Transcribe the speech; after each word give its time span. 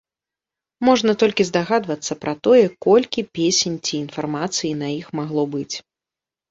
Можна 0.89 1.11
толькі 1.23 1.47
здагадвацца 1.49 2.13
пра 2.23 2.33
тое, 2.47 2.65
колькі 2.89 3.27
песень 3.41 3.77
ці 3.85 3.93
інфармацыі 4.05 4.77
на 4.85 4.95
іх 4.99 5.15
магло 5.23 5.43
быць. 5.55 5.75